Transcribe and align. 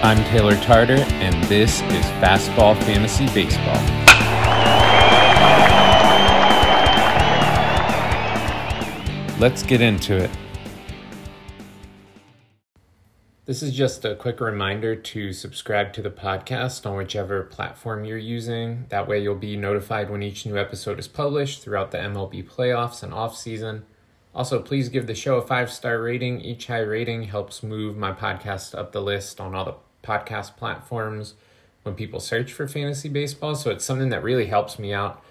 I'm 0.00 0.22
Taylor 0.26 0.54
Tarter, 0.58 0.94
and 0.94 1.42
this 1.44 1.80
is 1.82 2.04
Fastball 2.22 2.80
Fantasy 2.84 3.26
Baseball. 3.34 3.74
Let's 9.40 9.64
get 9.64 9.80
into 9.80 10.16
it. 10.16 10.30
This 13.46 13.60
is 13.60 13.74
just 13.74 14.04
a 14.04 14.14
quick 14.14 14.40
reminder 14.40 14.94
to 14.94 15.32
subscribe 15.32 15.92
to 15.94 16.02
the 16.02 16.10
podcast 16.10 16.86
on 16.88 16.96
whichever 16.96 17.42
platform 17.42 18.04
you're 18.04 18.18
using. 18.18 18.86
That 18.90 19.08
way, 19.08 19.20
you'll 19.20 19.34
be 19.34 19.56
notified 19.56 20.10
when 20.10 20.22
each 20.22 20.46
new 20.46 20.56
episode 20.56 21.00
is 21.00 21.08
published 21.08 21.64
throughout 21.64 21.90
the 21.90 21.98
MLB 21.98 22.48
playoffs 22.48 23.02
and 23.02 23.12
off 23.12 23.36
season. 23.36 23.84
Also, 24.32 24.62
please 24.62 24.90
give 24.90 25.08
the 25.08 25.16
show 25.16 25.38
a 25.38 25.42
five 25.42 25.72
star 25.72 26.00
rating. 26.00 26.40
Each 26.40 26.68
high 26.68 26.78
rating 26.78 27.24
helps 27.24 27.64
move 27.64 27.96
my 27.96 28.12
podcast 28.12 28.78
up 28.78 28.92
the 28.92 29.02
list 29.02 29.40
on 29.40 29.56
all 29.56 29.64
the 29.64 29.74
podcast 30.08 30.56
platforms 30.56 31.34
when 31.82 31.94
people 31.94 32.20
search 32.20 32.52
for 32.52 32.66
fantasy 32.66 33.08
baseball. 33.08 33.54
So 33.54 33.70
it's 33.70 33.84
something 33.84 34.08
that 34.08 34.22
really 34.22 34.46
helps 34.46 34.78
me 34.78 34.92
out. 34.92 35.22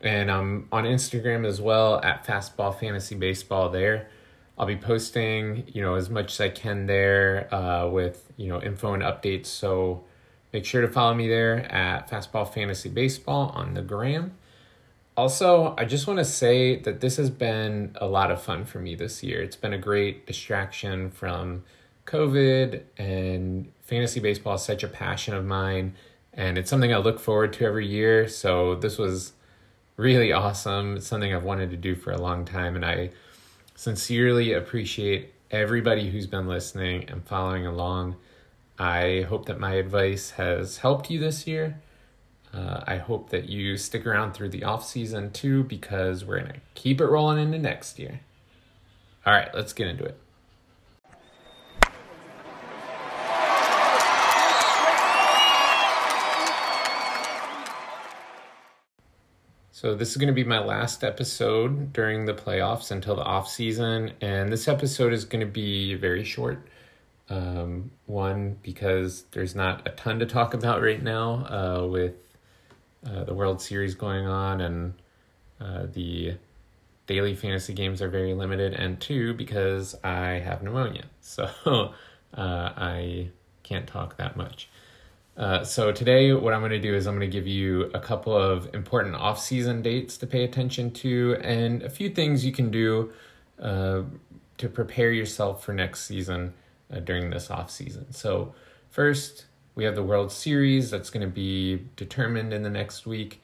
And 0.00 0.30
I'm 0.30 0.68
on 0.70 0.84
Instagram 0.84 1.46
as 1.46 1.60
well 1.60 2.00
at 2.02 2.26
Fastball 2.26 2.78
Fantasy 2.78 3.14
Baseball 3.14 3.68
there. 3.70 4.08
I'll 4.56 4.66
be 4.66 4.76
posting, 4.76 5.64
you 5.68 5.82
know, 5.82 5.94
as 5.94 6.10
much 6.10 6.32
as 6.32 6.40
I 6.40 6.48
can 6.48 6.86
there 6.86 7.52
uh, 7.54 7.88
with, 7.88 8.32
you 8.36 8.48
know, 8.48 8.60
info 8.60 8.92
and 8.94 9.02
updates. 9.02 9.46
So 9.46 10.04
make 10.52 10.64
sure 10.64 10.82
to 10.82 10.88
follow 10.88 11.14
me 11.14 11.28
there 11.28 11.70
at 11.72 12.10
Fastball 12.10 12.52
Fantasy 12.52 12.88
Baseball 12.88 13.50
on 13.54 13.74
the 13.74 13.82
gram. 13.82 14.32
Also, 15.16 15.74
I 15.76 15.84
just 15.84 16.06
want 16.06 16.20
to 16.20 16.24
say 16.24 16.76
that 16.76 17.00
this 17.00 17.16
has 17.16 17.28
been 17.28 17.96
a 17.96 18.06
lot 18.06 18.30
of 18.30 18.40
fun 18.40 18.64
for 18.64 18.78
me 18.78 18.94
this 18.94 19.22
year. 19.24 19.42
It's 19.42 19.56
been 19.56 19.72
a 19.72 19.78
great 19.78 20.26
distraction 20.26 21.10
from 21.10 21.64
COVID, 22.08 22.82
and 22.96 23.70
fantasy 23.82 24.18
baseball 24.18 24.54
is 24.54 24.62
such 24.62 24.82
a 24.82 24.88
passion 24.88 25.34
of 25.34 25.44
mine, 25.44 25.94
and 26.32 26.56
it's 26.56 26.70
something 26.70 26.92
I 26.92 26.96
look 26.96 27.20
forward 27.20 27.52
to 27.54 27.66
every 27.66 27.86
year. 27.86 28.28
So, 28.28 28.74
this 28.76 28.96
was 28.96 29.34
really 29.96 30.32
awesome. 30.32 30.96
It's 30.96 31.06
something 31.06 31.34
I've 31.34 31.44
wanted 31.44 31.70
to 31.70 31.76
do 31.76 31.94
for 31.94 32.10
a 32.12 32.18
long 32.18 32.46
time, 32.46 32.76
and 32.76 32.84
I 32.84 33.10
sincerely 33.74 34.54
appreciate 34.54 35.34
everybody 35.50 36.10
who's 36.10 36.26
been 36.26 36.48
listening 36.48 37.04
and 37.10 37.24
following 37.26 37.66
along. 37.66 38.16
I 38.78 39.26
hope 39.28 39.46
that 39.46 39.60
my 39.60 39.74
advice 39.74 40.30
has 40.32 40.78
helped 40.78 41.10
you 41.10 41.18
this 41.18 41.46
year. 41.46 41.80
Uh, 42.54 42.82
I 42.86 42.96
hope 42.96 43.28
that 43.30 43.50
you 43.50 43.76
stick 43.76 44.06
around 44.06 44.32
through 44.32 44.48
the 44.48 44.64
off 44.64 44.86
season 44.86 45.30
too, 45.30 45.64
because 45.64 46.24
we're 46.24 46.40
gonna 46.40 46.60
keep 46.74 47.02
it 47.02 47.06
rolling 47.06 47.38
into 47.38 47.58
next 47.58 47.98
year. 47.98 48.20
All 49.26 49.34
right, 49.34 49.54
let's 49.54 49.74
get 49.74 49.88
into 49.88 50.04
it. 50.04 50.18
So 59.80 59.94
this 59.94 60.10
is 60.10 60.16
going 60.16 60.26
to 60.26 60.32
be 60.32 60.42
my 60.42 60.58
last 60.58 61.04
episode 61.04 61.92
during 61.92 62.24
the 62.24 62.34
playoffs 62.34 62.90
until 62.90 63.14
the 63.14 63.22
off 63.22 63.48
season, 63.48 64.10
and 64.20 64.52
this 64.52 64.66
episode 64.66 65.12
is 65.12 65.24
going 65.24 65.38
to 65.38 65.52
be 65.52 65.94
very 65.94 66.24
short. 66.24 66.66
Um, 67.30 67.92
one 68.06 68.58
because 68.60 69.22
there's 69.30 69.54
not 69.54 69.86
a 69.86 69.92
ton 69.92 70.18
to 70.18 70.26
talk 70.26 70.52
about 70.52 70.82
right 70.82 71.00
now 71.00 71.46
uh, 71.46 71.86
with 71.86 72.14
uh, 73.06 73.22
the 73.22 73.32
World 73.32 73.62
Series 73.62 73.94
going 73.94 74.26
on, 74.26 74.60
and 74.62 74.94
uh, 75.60 75.86
the 75.92 76.34
daily 77.06 77.36
fantasy 77.36 77.72
games 77.72 78.02
are 78.02 78.08
very 78.08 78.34
limited, 78.34 78.74
and 78.74 79.00
two 79.00 79.32
because 79.32 79.94
I 80.02 80.40
have 80.40 80.60
pneumonia, 80.60 81.04
so 81.20 81.48
uh, 82.34 82.72
I 82.76 83.28
can't 83.62 83.86
talk 83.86 84.16
that 84.16 84.36
much. 84.36 84.68
Uh, 85.38 85.62
so 85.62 85.92
today, 85.92 86.32
what 86.32 86.52
I'm 86.52 86.60
going 86.60 86.72
to 86.72 86.80
do 86.80 86.92
is 86.96 87.06
I'm 87.06 87.16
going 87.16 87.30
to 87.30 87.32
give 87.32 87.46
you 87.46 87.92
a 87.94 88.00
couple 88.00 88.36
of 88.36 88.74
important 88.74 89.14
off-season 89.14 89.82
dates 89.82 90.18
to 90.18 90.26
pay 90.26 90.42
attention 90.42 90.90
to, 90.94 91.36
and 91.42 91.84
a 91.84 91.88
few 91.88 92.10
things 92.10 92.44
you 92.44 92.50
can 92.50 92.72
do 92.72 93.12
uh, 93.62 94.02
to 94.56 94.68
prepare 94.68 95.12
yourself 95.12 95.64
for 95.64 95.72
next 95.72 96.06
season 96.06 96.54
uh, 96.92 96.98
during 96.98 97.30
this 97.30 97.52
off-season. 97.52 98.12
So 98.12 98.52
first, 98.90 99.46
we 99.76 99.84
have 99.84 99.94
the 99.94 100.02
World 100.02 100.32
Series 100.32 100.90
that's 100.90 101.08
going 101.08 101.24
to 101.24 101.32
be 101.32 101.84
determined 101.94 102.52
in 102.52 102.64
the 102.64 102.70
next 102.70 103.06
week. 103.06 103.40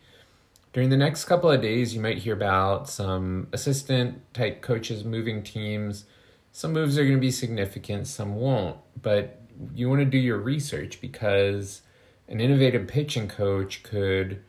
During 0.73 0.91
the 0.91 0.97
next 0.97 1.27
couple 1.27 1.49
of 1.49 1.63
days, 1.63 1.95
you 1.95 2.01
might 2.01 2.19
hear 2.19 2.35
about 2.35 2.89
some 2.91 3.47
assistant 3.53 4.21
type 4.35 4.63
coaches 4.63 5.05
moving 5.05 5.45
teams. 5.45 6.07
Some 6.51 6.73
moves 6.73 6.99
are 6.99 7.05
going 7.05 7.15
to 7.15 7.21
be 7.21 7.31
significant, 7.31 8.09
some 8.09 8.35
won't, 8.35 8.79
but 9.01 9.41
you 9.73 9.89
want 9.89 10.01
to 10.01 10.05
do 10.05 10.19
your 10.19 10.39
research 10.39 11.01
because 11.01 11.83
an 12.29 12.41
innovative 12.41 12.87
pitching 12.87 13.29
coach 13.29 13.83
could 13.83 14.43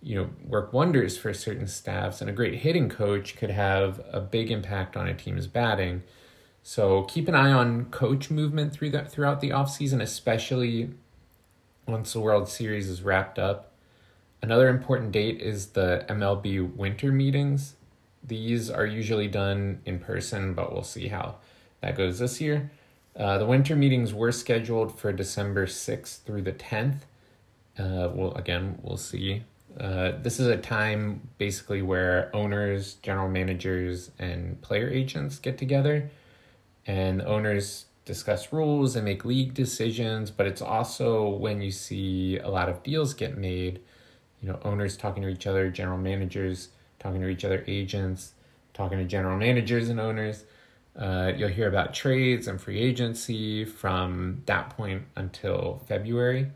you 0.00 0.14
know 0.14 0.30
work 0.46 0.72
wonders 0.72 1.18
for 1.18 1.34
certain 1.34 1.66
staffs 1.66 2.20
and 2.20 2.30
a 2.30 2.32
great 2.32 2.56
hitting 2.56 2.88
coach 2.88 3.36
could 3.36 3.50
have 3.50 4.00
a 4.12 4.20
big 4.20 4.50
impact 4.50 4.96
on 4.96 5.08
a 5.08 5.14
team's 5.14 5.46
batting. 5.46 6.02
So 6.62 7.02
keep 7.04 7.28
an 7.28 7.34
eye 7.34 7.52
on 7.52 7.86
coach 7.86 8.30
movement 8.30 8.72
through 8.72 8.90
that 8.90 9.10
throughout 9.10 9.40
the 9.40 9.50
offseason 9.50 10.02
especially 10.02 10.90
once 11.86 12.12
the 12.12 12.20
world 12.20 12.48
series 12.48 12.88
is 12.88 13.02
wrapped 13.02 13.38
up. 13.38 13.72
Another 14.40 14.68
important 14.68 15.10
date 15.10 15.40
is 15.40 15.68
the 15.68 16.04
mlb 16.08 16.76
winter 16.76 17.10
meetings. 17.10 17.74
These 18.22 18.70
are 18.70 18.86
usually 18.86 19.28
done 19.28 19.80
in 19.84 19.98
person 19.98 20.54
but 20.54 20.72
we'll 20.72 20.84
see 20.84 21.08
how 21.08 21.36
that 21.80 21.96
goes 21.96 22.18
this 22.20 22.40
year 22.40 22.70
uh, 23.18 23.36
the 23.38 23.46
winter 23.46 23.74
meetings 23.74 24.14
were 24.14 24.30
scheduled 24.30 24.96
for 24.96 25.12
December 25.12 25.66
6th 25.66 26.22
through 26.22 26.42
the 26.42 26.52
10th. 26.52 27.00
Uh, 27.76 28.08
well, 28.14 28.32
again, 28.34 28.78
we'll 28.82 28.96
see. 28.96 29.42
Uh, 29.78 30.12
this 30.22 30.38
is 30.38 30.46
a 30.46 30.56
time 30.56 31.28
basically 31.36 31.82
where 31.82 32.34
owners, 32.34 32.94
general 32.94 33.28
managers, 33.28 34.12
and 34.18 34.60
player 34.62 34.88
agents 34.88 35.38
get 35.38 35.58
together, 35.58 36.10
and 36.86 37.20
owners 37.22 37.86
discuss 38.04 38.52
rules 38.52 38.96
and 38.96 39.04
make 39.04 39.24
league 39.24 39.52
decisions. 39.52 40.30
But 40.30 40.46
it's 40.46 40.62
also 40.62 41.28
when 41.28 41.60
you 41.60 41.70
see 41.72 42.38
a 42.38 42.48
lot 42.48 42.68
of 42.68 42.82
deals 42.82 43.14
get 43.14 43.36
made. 43.36 43.80
You 44.40 44.48
know, 44.48 44.60
owners 44.64 44.96
talking 44.96 45.22
to 45.24 45.28
each 45.28 45.46
other, 45.46 45.68
general 45.70 45.98
managers 45.98 46.68
talking 47.00 47.20
to 47.20 47.28
each 47.28 47.44
other, 47.44 47.64
agents 47.66 48.32
talking 48.74 48.98
to 48.98 49.04
general 49.04 49.36
managers 49.36 49.88
and 49.88 49.98
owners. 49.98 50.44
Uh, 50.96 51.32
you'll 51.36 51.48
hear 51.48 51.68
about 51.68 51.94
trades 51.94 52.48
and 52.48 52.60
free 52.60 52.78
agency 52.78 53.64
from 53.64 54.42
that 54.46 54.70
point 54.70 55.02
until 55.16 55.80
February. 55.86 56.50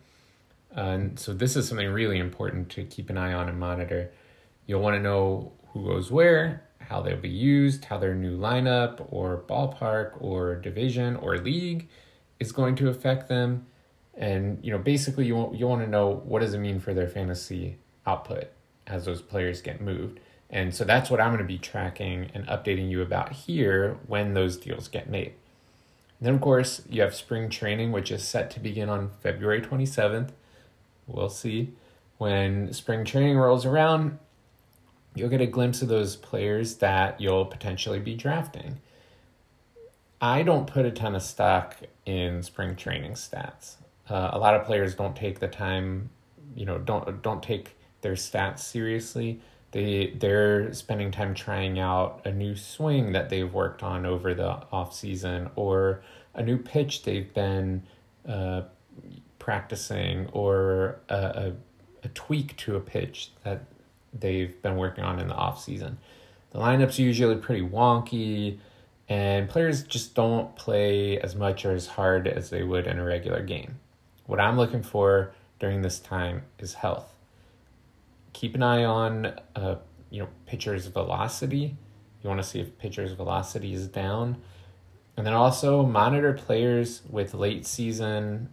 and 0.74 1.18
so 1.18 1.32
this 1.32 1.54
is 1.54 1.68
something 1.68 1.88
really 1.90 2.18
important 2.18 2.68
to 2.70 2.84
keep 2.84 3.10
an 3.10 3.18
eye 3.18 3.32
on 3.32 3.48
and 3.48 3.58
monitor. 3.58 4.10
You'll 4.66 4.80
want 4.80 4.96
to 4.96 5.00
know 5.00 5.52
who 5.68 5.84
goes 5.86 6.10
where, 6.10 6.64
how 6.78 7.00
they'll 7.02 7.16
be 7.16 7.28
used, 7.28 7.84
how 7.86 7.98
their 7.98 8.14
new 8.14 8.36
lineup 8.38 9.06
or 9.10 9.44
ballpark 9.48 10.20
or 10.20 10.56
division 10.56 11.16
or 11.16 11.38
league 11.38 11.88
is 12.40 12.52
going 12.52 12.74
to 12.76 12.88
affect 12.88 13.28
them. 13.28 13.66
And 14.14 14.58
you 14.62 14.70
know, 14.70 14.78
basically 14.78 15.26
you 15.26 15.36
want, 15.36 15.58
you 15.58 15.66
want 15.66 15.82
to 15.82 15.88
know 15.88 16.22
what 16.24 16.40
does 16.40 16.54
it 16.54 16.58
mean 16.58 16.80
for 16.80 16.92
their 16.92 17.08
fantasy 17.08 17.78
output 18.06 18.48
as 18.86 19.04
those 19.04 19.22
players 19.22 19.62
get 19.62 19.80
moved. 19.80 20.20
And 20.52 20.74
so 20.74 20.84
that's 20.84 21.10
what 21.10 21.18
I'm 21.18 21.30
going 21.30 21.38
to 21.38 21.44
be 21.44 21.58
tracking 21.58 22.30
and 22.34 22.46
updating 22.46 22.90
you 22.90 23.00
about 23.00 23.32
here 23.32 23.96
when 24.06 24.34
those 24.34 24.58
deals 24.58 24.86
get 24.86 25.08
made. 25.08 25.32
And 26.18 26.26
then, 26.26 26.34
of 26.34 26.42
course, 26.42 26.82
you 26.90 27.00
have 27.00 27.14
spring 27.14 27.48
training, 27.48 27.90
which 27.90 28.10
is 28.10 28.22
set 28.22 28.50
to 28.52 28.60
begin 28.60 28.90
on 28.90 29.10
February 29.22 29.62
27th. 29.62 30.28
We'll 31.06 31.30
see. 31.30 31.72
When 32.18 32.72
spring 32.74 33.06
training 33.06 33.38
rolls 33.38 33.64
around, 33.64 34.18
you'll 35.14 35.30
get 35.30 35.40
a 35.40 35.46
glimpse 35.46 35.80
of 35.80 35.88
those 35.88 36.16
players 36.16 36.76
that 36.76 37.18
you'll 37.18 37.46
potentially 37.46 37.98
be 37.98 38.14
drafting. 38.14 38.78
I 40.20 40.42
don't 40.42 40.66
put 40.66 40.84
a 40.84 40.90
ton 40.90 41.16
of 41.16 41.22
stock 41.22 41.78
in 42.04 42.42
spring 42.42 42.76
training 42.76 43.12
stats. 43.12 43.76
Uh, 44.08 44.30
a 44.32 44.38
lot 44.38 44.54
of 44.54 44.64
players 44.64 44.94
don't 44.94 45.16
take 45.16 45.40
the 45.40 45.48
time, 45.48 46.10
you 46.54 46.66
know, 46.66 46.78
don't 46.78 47.22
don't 47.22 47.42
take 47.42 47.76
their 48.02 48.12
stats 48.12 48.60
seriously 48.60 49.40
they 49.72 50.14
they're 50.18 50.72
spending 50.72 51.10
time 51.10 51.34
trying 51.34 51.78
out 51.78 52.20
a 52.24 52.30
new 52.30 52.54
swing 52.54 53.12
that 53.12 53.28
they've 53.28 53.52
worked 53.52 53.82
on 53.82 54.06
over 54.06 54.32
the 54.34 54.48
off 54.70 54.94
season 54.94 55.50
or 55.56 56.02
a 56.34 56.42
new 56.42 56.56
pitch 56.56 57.02
they've 57.02 57.32
been 57.34 57.82
uh, 58.28 58.62
practicing 59.38 60.28
or 60.32 61.00
a, 61.08 61.14
a, 61.14 61.52
a 62.04 62.08
tweak 62.08 62.56
to 62.58 62.76
a 62.76 62.80
pitch 62.80 63.32
that 63.44 63.64
they've 64.18 64.60
been 64.62 64.76
working 64.76 65.04
on 65.04 65.18
in 65.18 65.26
the 65.26 65.34
off 65.34 65.62
season. 65.62 65.98
The 66.50 66.58
lineup's 66.58 66.98
usually 66.98 67.36
pretty 67.36 67.62
wonky 67.62 68.58
and 69.08 69.48
players 69.48 69.82
just 69.82 70.14
don't 70.14 70.54
play 70.54 71.18
as 71.18 71.34
much 71.34 71.64
or 71.64 71.74
as 71.74 71.86
hard 71.86 72.28
as 72.28 72.50
they 72.50 72.62
would 72.62 72.86
in 72.86 72.98
a 72.98 73.04
regular 73.04 73.42
game. 73.42 73.78
What 74.26 74.38
I'm 74.38 74.56
looking 74.56 74.82
for 74.82 75.32
during 75.58 75.82
this 75.82 75.98
time 75.98 76.42
is 76.58 76.74
health 76.74 77.11
keep 78.32 78.54
an 78.54 78.62
eye 78.62 78.84
on 78.84 79.26
uh, 79.56 79.76
you 80.10 80.20
know 80.20 80.28
pitcher's 80.46 80.86
velocity. 80.86 81.76
You 82.22 82.28
want 82.28 82.40
to 82.40 82.46
see 82.46 82.60
if 82.60 82.78
pitcher's 82.78 83.12
velocity 83.12 83.74
is 83.74 83.88
down, 83.88 84.36
and 85.16 85.26
then 85.26 85.34
also 85.34 85.84
monitor 85.84 86.32
players 86.32 87.02
with 87.08 87.34
late 87.34 87.66
season 87.66 88.50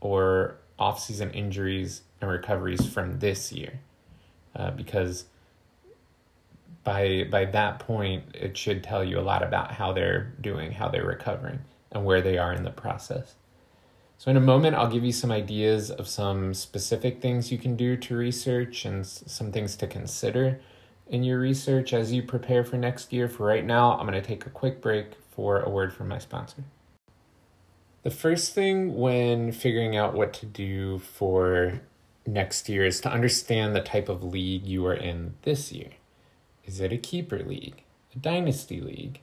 or 0.00 0.56
off-season 0.78 1.30
injuries 1.30 2.02
and 2.20 2.28
recoveries 2.28 2.84
from 2.86 3.20
this 3.20 3.52
year, 3.52 3.80
uh, 4.56 4.70
because 4.72 5.26
by 6.84 7.24
by 7.30 7.44
that 7.44 7.78
point 7.78 8.24
it 8.34 8.56
should 8.56 8.82
tell 8.82 9.04
you 9.04 9.18
a 9.18 9.22
lot 9.22 9.42
about 9.42 9.70
how 9.70 9.92
they're 9.92 10.34
doing, 10.40 10.72
how 10.72 10.88
they're 10.88 11.06
recovering, 11.06 11.60
and 11.92 12.04
where 12.04 12.20
they 12.20 12.38
are 12.38 12.52
in 12.52 12.64
the 12.64 12.70
process. 12.70 13.34
So 14.22 14.30
in 14.30 14.36
a 14.36 14.40
moment, 14.40 14.76
I'll 14.76 14.86
give 14.86 15.02
you 15.02 15.10
some 15.10 15.32
ideas 15.32 15.90
of 15.90 16.06
some 16.06 16.54
specific 16.54 17.20
things 17.20 17.50
you 17.50 17.58
can 17.58 17.74
do 17.74 17.96
to 17.96 18.16
research 18.16 18.84
and 18.84 19.04
some 19.04 19.50
things 19.50 19.74
to 19.74 19.88
consider 19.88 20.60
in 21.08 21.24
your 21.24 21.40
research 21.40 21.92
as 21.92 22.12
you 22.12 22.22
prepare 22.22 22.62
for 22.62 22.76
next 22.76 23.12
year. 23.12 23.26
For 23.26 23.44
right 23.44 23.66
now, 23.66 23.98
I'm 23.98 24.06
going 24.06 24.12
to 24.12 24.20
take 24.24 24.46
a 24.46 24.50
quick 24.50 24.80
break 24.80 25.14
for 25.32 25.58
a 25.58 25.68
word 25.68 25.92
from 25.92 26.06
my 26.06 26.18
sponsor. 26.18 26.62
The 28.04 28.12
first 28.12 28.54
thing 28.54 28.94
when 28.94 29.50
figuring 29.50 29.96
out 29.96 30.14
what 30.14 30.32
to 30.34 30.46
do 30.46 31.00
for 31.00 31.80
next 32.24 32.68
year 32.68 32.86
is 32.86 33.00
to 33.00 33.10
understand 33.10 33.74
the 33.74 33.82
type 33.82 34.08
of 34.08 34.22
league 34.22 34.64
you 34.64 34.86
are 34.86 34.94
in 34.94 35.34
this 35.42 35.72
year. 35.72 35.90
Is 36.64 36.78
it 36.78 36.92
a 36.92 36.96
keeper 36.96 37.40
league? 37.40 37.82
A 38.14 38.20
dynasty 38.20 38.80
league? 38.80 39.18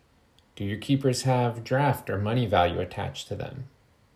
Do 0.58 0.66
your 0.66 0.78
keepers 0.78 1.22
have 1.22 1.64
draft 1.64 2.10
or 2.10 2.18
money 2.18 2.46
value 2.46 2.82
attached 2.82 3.30
to 3.30 3.36
them? 3.36 3.70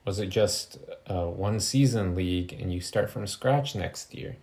Was 0.05 0.19
it 0.19 0.27
just 0.27 0.77
a 1.07 1.27
one 1.27 1.59
season 1.59 2.15
league 2.15 2.53
and 2.53 2.73
you 2.73 2.81
start 2.81 3.09
from 3.09 3.25
scratch 3.25 3.75
next 3.75 4.13
year? 4.13 4.37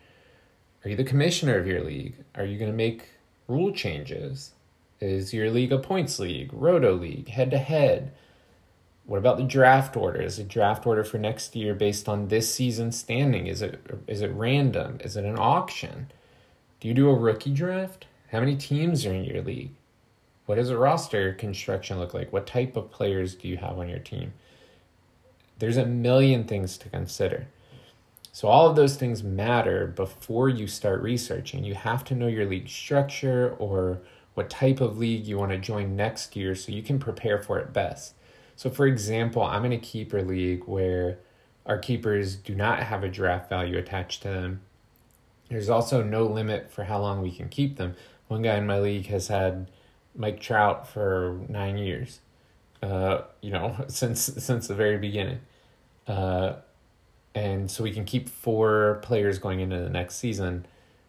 Are 0.84 0.90
you 0.90 0.96
the 0.96 1.04
commissioner 1.04 1.58
of 1.58 1.66
your 1.66 1.82
league? 1.82 2.14
Are 2.34 2.44
you 2.44 2.58
going 2.58 2.70
to 2.70 2.76
make 2.76 3.08
rule 3.46 3.70
changes? 3.72 4.52
Is 5.00 5.34
your 5.34 5.50
league 5.50 5.72
a 5.72 5.78
points 5.78 6.18
league, 6.18 6.50
roto 6.52 6.94
league, 6.94 7.28
head 7.28 7.50
to 7.50 7.58
head? 7.58 8.12
What 9.04 9.18
about 9.18 9.36
the 9.36 9.44
draft 9.44 9.96
order? 9.96 10.22
Is 10.22 10.38
a 10.38 10.44
draft 10.44 10.86
order 10.86 11.04
for 11.04 11.18
next 11.18 11.54
year 11.56 11.74
based 11.74 12.08
on 12.08 12.28
this 12.28 12.54
season's 12.54 12.98
standing? 12.98 13.46
Is 13.46 13.60
it 13.60 13.80
is 14.06 14.22
it 14.22 14.32
random? 14.32 14.98
Is 15.02 15.16
it 15.16 15.24
an 15.24 15.38
auction? 15.38 16.10
Do 16.80 16.88
you 16.88 16.94
do 16.94 17.10
a 17.10 17.14
rookie 17.14 17.52
draft? 17.52 18.06
How 18.30 18.40
many 18.40 18.56
teams 18.56 19.04
are 19.04 19.12
in 19.12 19.24
your 19.24 19.42
league? 19.42 19.74
What 20.46 20.54
does 20.54 20.70
a 20.70 20.78
roster 20.78 21.34
construction 21.34 21.98
look 21.98 22.14
like? 22.14 22.32
What 22.32 22.46
type 22.46 22.76
of 22.76 22.90
players 22.90 23.34
do 23.34 23.48
you 23.48 23.56
have 23.58 23.78
on 23.78 23.88
your 23.88 23.98
team? 23.98 24.32
There's 25.60 25.76
a 25.76 25.86
million 25.86 26.44
things 26.44 26.76
to 26.78 26.88
consider. 26.88 27.46
So, 28.32 28.48
all 28.48 28.68
of 28.68 28.76
those 28.76 28.96
things 28.96 29.22
matter 29.22 29.86
before 29.86 30.48
you 30.48 30.66
start 30.66 31.02
researching. 31.02 31.64
You 31.64 31.74
have 31.74 32.02
to 32.04 32.14
know 32.14 32.28
your 32.28 32.46
league 32.46 32.68
structure 32.68 33.54
or 33.58 34.00
what 34.34 34.48
type 34.48 34.80
of 34.80 34.98
league 34.98 35.26
you 35.26 35.36
want 35.36 35.52
to 35.52 35.58
join 35.58 35.96
next 35.96 36.34
year 36.34 36.54
so 36.54 36.72
you 36.72 36.82
can 36.82 36.98
prepare 36.98 37.38
for 37.38 37.58
it 37.58 37.72
best. 37.72 38.14
So, 38.56 38.70
for 38.70 38.86
example, 38.86 39.42
I'm 39.42 39.64
in 39.64 39.72
a 39.72 39.78
keeper 39.78 40.22
league 40.22 40.64
where 40.64 41.18
our 41.66 41.78
keepers 41.78 42.36
do 42.36 42.54
not 42.54 42.82
have 42.82 43.04
a 43.04 43.08
draft 43.08 43.48
value 43.48 43.76
attached 43.76 44.22
to 44.22 44.28
them. 44.28 44.62
There's 45.48 45.68
also 45.68 46.02
no 46.02 46.24
limit 46.24 46.70
for 46.70 46.84
how 46.84 47.00
long 47.00 47.20
we 47.20 47.32
can 47.32 47.48
keep 47.48 47.76
them. 47.76 47.96
One 48.28 48.42
guy 48.42 48.56
in 48.56 48.66
my 48.66 48.78
league 48.78 49.06
has 49.06 49.28
had 49.28 49.70
Mike 50.14 50.40
Trout 50.40 50.88
for 50.88 51.40
nine 51.48 51.76
years, 51.76 52.20
uh, 52.82 53.22
you 53.40 53.50
know, 53.50 53.76
since 53.88 54.20
since 54.20 54.68
the 54.68 54.74
very 54.74 54.96
beginning. 54.96 55.40
Uh, 56.06 56.54
and 57.34 57.70
so 57.70 57.84
we 57.84 57.92
can 57.92 58.04
keep 58.04 58.28
four 58.28 58.98
players 59.02 59.38
going 59.38 59.60
into 59.60 59.78
the 59.78 59.90
next 59.90 60.16
season. 60.16 60.66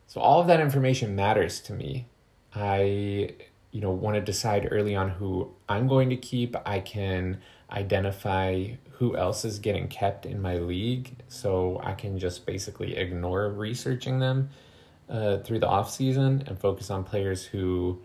So 0.08 0.22
all 0.22 0.42
of 0.42 0.48
that 0.48 0.60
information 0.60 1.16
matters 1.16 1.60
to 1.62 1.74
me. 1.74 2.08
I 2.54 3.36
you 3.72 3.80
know 3.80 3.92
want 3.92 4.16
to 4.16 4.22
decide 4.22 4.68
early 4.70 4.96
on 4.96 5.10
who 5.10 5.52
I'm 5.70 5.88
going 5.88 6.10
to 6.10 6.18
keep, 6.18 6.56
I 6.66 6.80
can 6.82 7.40
identify 7.72 8.72
who 8.92 9.16
else 9.16 9.46
is 9.46 9.60
getting 9.60 9.88
kept 9.88 10.26
in 10.26 10.42
my 10.42 10.58
league, 10.58 11.16
so 11.28 11.80
I 11.84 11.94
can 11.94 12.20
just 12.20 12.46
basically 12.46 12.98
ignore 12.98 13.50
researching 13.50 14.20
them 14.20 14.50
uh, 15.10 15.38
through 15.40 15.60
the 15.60 15.68
off 15.68 15.90
season 15.90 16.44
and 16.46 16.60
focus 16.60 16.92
on 16.92 17.04
players 17.04 17.44
who 17.44 18.00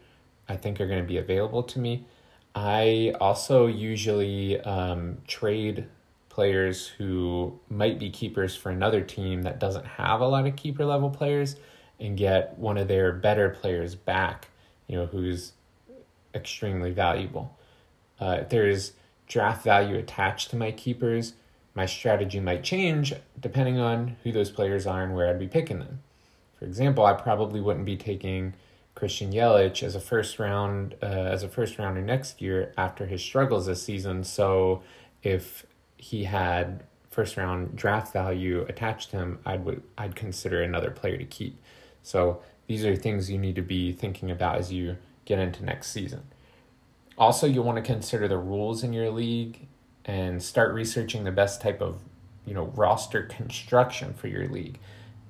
I 0.49 0.57
think 0.57 0.81
are 0.81 0.87
going 0.87 1.03
to 1.03 1.07
be 1.07 1.19
available 1.19 1.65
to 1.65 1.79
me. 1.79 2.07
I 2.55 3.13
also 3.21 3.67
usually 3.67 4.59
um, 4.61 5.19
trade 5.27 5.87
players 6.37 6.87
who 6.87 7.59
might 7.71 7.99
be 7.99 8.11
keepers 8.11 8.55
for 8.55 8.69
another 8.69 9.01
team 9.01 9.41
that 9.41 9.59
doesn't 9.59 9.87
have 9.87 10.21
a 10.21 10.29
lot 10.29 10.47
of 10.47 10.55
keeper 10.55 10.85
level 10.85 11.09
players 11.09 11.57
and 11.99 12.19
get 12.19 12.59
one 12.59 12.77
of 12.77 12.89
their 12.89 13.11
better 13.11 13.49
players 13.49 13.95
back, 13.95 14.49
you 14.87 14.95
know, 14.95 15.07
who's 15.07 15.53
extremely 16.35 16.91
valuable. 16.91 17.57
Uh, 18.21 18.37
if 18.43 18.51
there's 18.51 18.93
draft 19.27 19.65
value 19.65 19.97
attached 19.97 20.51
to 20.51 20.57
my 20.57 20.71
keepers, 20.71 21.33
my 21.75 21.87
strategy 21.87 22.39
might 22.39 22.63
change 22.63 23.15
depending 23.41 23.79
on 23.79 24.17
who 24.23 24.31
those 24.31 24.51
players 24.51 24.87
are 24.87 25.03
and 25.03 25.15
where 25.15 25.31
I'd 25.31 25.39
be 25.39 25.49
picking 25.49 25.79
them. 25.79 26.03
For 26.59 26.67
example, 26.67 27.07
I 27.07 27.15
probably 27.15 27.63
wouldn't 27.63 27.87
be 27.87 27.97
taking 27.97 28.53
Christian 28.95 29.33
Yelich 29.33 29.83
as 29.83 29.95
a 29.95 30.01
first 30.01 30.39
round 30.39 30.97
uh, 31.03 31.07
as 31.07 31.43
a 31.43 31.49
first 31.49 31.79
rounder 31.79 32.03
next 32.03 32.43
year 32.43 32.75
after 32.77 33.07
his 33.07 33.23
struggles 33.23 33.65
this 33.65 33.83
season. 33.83 34.23
So 34.23 34.83
if 35.23 35.65
he 35.97 36.25
had 36.25 36.85
first 37.11 37.37
round 37.37 37.75
draft 37.75 38.13
value 38.13 38.67
attached 38.69 39.11
to 39.11 39.17
him, 39.17 39.39
I'd 39.45 39.65
would 39.65 39.83
I'd 39.97 40.15
consider 40.15 40.63
another 40.63 40.91
player 40.91 41.17
to 41.17 41.25
keep. 41.25 41.59
So 42.03 42.43
these 42.67 42.85
are 42.85 42.95
things 42.95 43.31
you 43.31 43.39
need 43.39 43.57
to 43.57 43.63
be 43.63 43.93
thinking 43.93 44.31
about 44.31 44.59
as 44.59 44.73
you 44.73 44.97
get 45.25 45.39
into 45.39 45.65
next 45.65 45.91
season. 45.91 46.23
Also, 47.19 47.47
you 47.47 47.63
want 47.63 47.77
to 47.77 47.83
consider 47.83 48.29
the 48.29 48.37
rules 48.37 48.85
in 48.85 48.93
your 48.93 49.11
league 49.11 49.67
and 50.05 50.43
start 50.43 50.75
researching 50.75 51.25
the 51.25 51.33
best 51.33 51.61
type 51.61 51.81
of, 51.81 52.01
you 52.45 52.55
know, 52.55 52.67
roster 52.75 53.23
construction 53.23 54.13
for 54.15 54.29
your 54.29 54.49
league. 54.49 54.79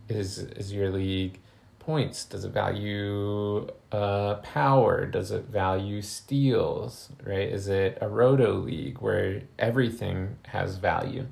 Is 0.08 0.38
is 0.38 0.72
your 0.72 0.90
league 0.90 1.38
points? 1.86 2.24
Does 2.24 2.44
it 2.44 2.50
value 2.50 3.68
uh, 3.92 4.34
power? 4.42 5.06
Does 5.06 5.30
it 5.30 5.44
value 5.44 6.02
steals? 6.02 7.10
Right? 7.24 7.48
Is 7.48 7.68
it 7.68 7.96
a 8.00 8.08
roto 8.08 8.54
league 8.54 8.98
where 8.98 9.42
everything 9.58 10.36
has 10.46 10.76
value? 10.76 11.26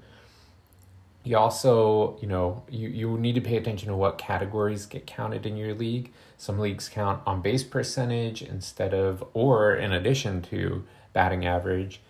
You 1.25 1.39
also, 1.39 2.19
you 2.21 2.29
know, 2.29 2.62
you, 2.71 2.89
you 2.89 3.19
need 3.19 3.35
to 3.35 3.41
pay 3.41 3.56
attention 3.56 3.89
to 3.89 3.97
what 3.97 4.17
categories 4.17 4.87
get 4.87 5.06
counted 5.06 5.45
in 5.45 5.56
your 5.56 5.75
league. 5.75 6.12
Some 6.39 6.59
leagues 6.59 6.89
count 6.89 7.23
on 7.27 7.41
base 7.41 7.65
percentage 7.65 8.43
instead 8.43 8.95
of, 8.95 9.25
or 9.33 9.75
in 9.75 9.93
addition 9.93 10.43
to 10.43 10.85
batting 11.12 11.47
average. 11.47 12.01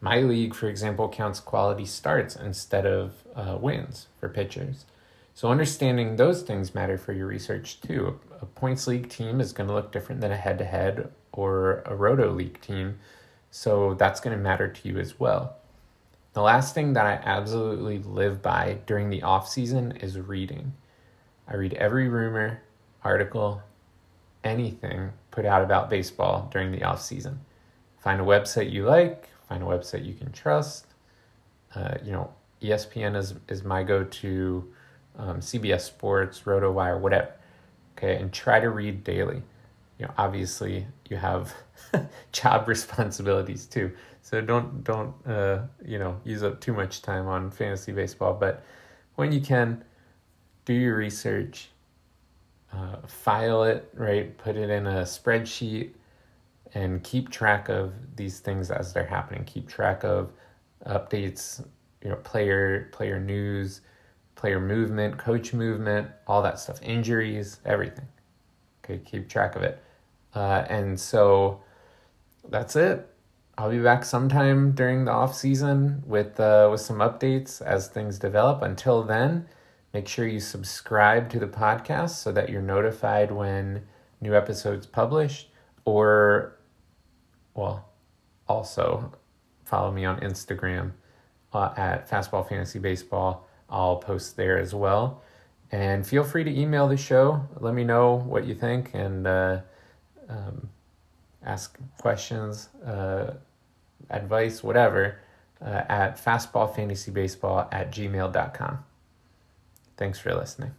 My 0.00 0.20
league, 0.20 0.54
for 0.54 0.68
example, 0.68 1.08
counts 1.08 1.38
quality 1.38 1.84
starts 1.84 2.34
instead 2.34 2.86
of 2.86 3.12
uh, 3.36 3.58
wins 3.60 4.08
for 4.18 4.28
pitchers. 4.28 4.86
So 5.34 5.48
understanding 5.48 6.16
those 6.16 6.42
things 6.42 6.74
matter 6.74 6.98
for 6.98 7.12
your 7.12 7.26
research 7.26 7.80
too. 7.80 8.20
A 8.40 8.46
points 8.46 8.86
league 8.86 9.08
team 9.08 9.40
is 9.40 9.52
going 9.52 9.68
to 9.68 9.74
look 9.74 9.92
different 9.92 10.20
than 10.20 10.32
a 10.32 10.36
head 10.36 10.58
to 10.58 10.64
head 10.64 11.10
or 11.32 11.82
a 11.86 11.94
roto 11.94 12.30
league 12.30 12.60
team. 12.60 12.98
So 13.50 13.94
that's 13.94 14.20
going 14.20 14.36
to 14.36 14.42
matter 14.42 14.68
to 14.68 14.88
you 14.88 14.98
as 14.98 15.18
well. 15.18 15.56
The 16.34 16.42
last 16.42 16.74
thing 16.74 16.94
that 16.94 17.06
I 17.06 17.20
absolutely 17.24 17.98
live 17.98 18.40
by 18.40 18.78
during 18.86 19.10
the 19.10 19.22
off 19.22 19.48
season 19.48 19.92
is 19.92 20.18
reading. 20.18 20.72
I 21.46 21.56
read 21.56 21.74
every 21.74 22.08
rumor, 22.08 22.62
article, 23.04 23.62
anything 24.44 25.12
put 25.30 25.44
out 25.44 25.62
about 25.62 25.90
baseball 25.90 26.48
during 26.50 26.72
the 26.72 26.84
off 26.84 27.02
season. 27.02 27.40
Find 27.98 28.20
a 28.20 28.24
website 28.24 28.72
you 28.72 28.84
like, 28.84 29.28
find 29.48 29.62
a 29.62 29.66
website 29.66 30.04
you 30.04 30.14
can 30.14 30.32
trust. 30.32 30.86
Uh, 31.74 31.94
you 32.02 32.12
know, 32.12 32.32
ESPN 32.62 33.16
is 33.16 33.34
is 33.48 33.64
my 33.64 33.82
go 33.82 34.04
to, 34.04 34.72
um, 35.16 35.40
CBS 35.40 35.82
Sports, 35.82 36.42
RotoWire, 36.44 37.00
whatever. 37.00 37.32
Okay, 37.96 38.16
and 38.16 38.32
try 38.32 38.60
to 38.60 38.70
read 38.70 39.04
daily. 39.04 39.42
You 39.98 40.06
know, 40.06 40.12
obviously 40.18 40.86
you 41.08 41.16
have 41.16 41.54
job 42.32 42.68
responsibilities 42.68 43.66
too. 43.66 43.92
So 44.22 44.40
don't 44.40 44.82
don't 44.84 45.14
uh, 45.26 45.62
you 45.84 45.98
know 45.98 46.20
use 46.24 46.42
up 46.42 46.60
too 46.60 46.72
much 46.72 47.02
time 47.02 47.26
on 47.26 47.50
fantasy 47.50 47.92
baseball, 47.92 48.34
but 48.34 48.64
when 49.16 49.30
you 49.32 49.40
can, 49.40 49.84
do 50.64 50.72
your 50.72 50.96
research, 50.96 51.68
uh, 52.72 52.96
file 53.06 53.64
it 53.64 53.88
right, 53.94 54.36
put 54.38 54.56
it 54.56 54.70
in 54.70 54.86
a 54.86 55.02
spreadsheet, 55.02 55.90
and 56.74 57.02
keep 57.02 57.30
track 57.30 57.68
of 57.68 57.92
these 58.16 58.40
things 58.40 58.70
as 58.70 58.92
they're 58.92 59.04
happening. 59.04 59.44
Keep 59.44 59.68
track 59.68 60.04
of 60.04 60.32
updates, 60.86 61.64
you 62.02 62.10
know, 62.10 62.16
player 62.16 62.88
player 62.92 63.20
news, 63.20 63.82
player 64.34 64.60
movement, 64.60 65.18
coach 65.18 65.52
movement, 65.52 66.08
all 66.26 66.42
that 66.42 66.58
stuff, 66.58 66.80
injuries, 66.82 67.60
everything. 67.64 68.08
Okay, 68.84 69.00
keep 69.04 69.28
track 69.28 69.56
of 69.56 69.62
it, 69.62 69.82
uh, 70.34 70.64
and 70.68 70.98
so 70.98 71.60
that's 72.48 72.74
it. 72.76 73.08
I'll 73.58 73.70
be 73.70 73.78
back 73.78 74.04
sometime 74.04 74.72
during 74.72 75.04
the 75.04 75.12
off 75.12 75.34
season 75.34 76.02
with 76.06 76.40
uh, 76.40 76.68
with 76.70 76.80
some 76.80 76.98
updates 76.98 77.60
as 77.62 77.88
things 77.88 78.18
develop. 78.18 78.62
Until 78.62 79.02
then, 79.02 79.46
make 79.92 80.08
sure 80.08 80.26
you 80.26 80.40
subscribe 80.40 81.28
to 81.30 81.38
the 81.38 81.46
podcast 81.46 82.10
so 82.10 82.32
that 82.32 82.48
you're 82.48 82.62
notified 82.62 83.30
when 83.30 83.82
new 84.20 84.34
episodes 84.34 84.86
publish. 84.86 85.48
Or, 85.84 86.58
well, 87.54 87.90
also 88.48 89.12
follow 89.64 89.90
me 89.90 90.04
on 90.04 90.20
Instagram 90.20 90.92
uh, 91.52 91.74
at 91.76 92.08
Fastball 92.08 92.48
Fantasy 92.48 92.78
Baseball. 92.78 93.46
I'll 93.72 93.96
post 93.96 94.36
there 94.36 94.58
as 94.58 94.74
well. 94.74 95.22
And 95.72 96.06
feel 96.06 96.22
free 96.22 96.44
to 96.44 96.50
email 96.50 96.86
the 96.86 96.98
show. 96.98 97.48
Let 97.58 97.74
me 97.74 97.82
know 97.82 98.16
what 98.16 98.44
you 98.44 98.54
think 98.54 98.90
and 98.92 99.26
uh, 99.26 99.60
um, 100.28 100.68
ask 101.44 101.78
questions, 101.98 102.68
uh, 102.86 103.32
advice, 104.10 104.62
whatever, 104.62 105.18
uh, 105.64 105.82
at 105.88 106.22
fastballfantasybaseball 106.22 107.68
at 107.72 107.90
gmail.com. 107.90 108.84
Thanks 109.96 110.18
for 110.18 110.34
listening. 110.34 110.72